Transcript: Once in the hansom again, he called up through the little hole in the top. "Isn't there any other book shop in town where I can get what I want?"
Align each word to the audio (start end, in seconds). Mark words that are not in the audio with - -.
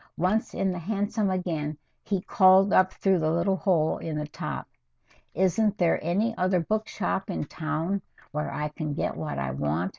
Once 0.17 0.55
in 0.55 0.71
the 0.71 0.79
hansom 0.79 1.29
again, 1.29 1.77
he 2.01 2.21
called 2.21 2.73
up 2.73 2.91
through 2.91 3.19
the 3.19 3.29
little 3.29 3.57
hole 3.57 3.99
in 3.99 4.17
the 4.17 4.25
top. 4.25 4.67
"Isn't 5.35 5.77
there 5.77 6.03
any 6.03 6.35
other 6.39 6.59
book 6.59 6.87
shop 6.87 7.29
in 7.29 7.45
town 7.45 8.01
where 8.31 8.51
I 8.51 8.69
can 8.69 8.95
get 8.95 9.15
what 9.15 9.37
I 9.37 9.51
want?" 9.51 9.89